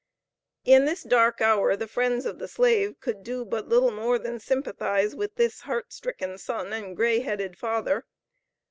[0.65, 4.39] In this dark hour the friends of the Slave could do but little more than
[4.39, 8.07] sympathize with this heart stricken son and grey headed father.